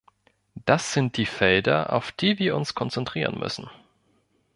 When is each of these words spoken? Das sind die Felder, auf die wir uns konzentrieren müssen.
Das 0.65 0.93
sind 0.93 1.15
die 1.15 1.27
Felder, 1.27 1.93
auf 1.93 2.11
die 2.11 2.39
wir 2.39 2.55
uns 2.55 2.73
konzentrieren 2.73 3.37
müssen. 3.37 3.69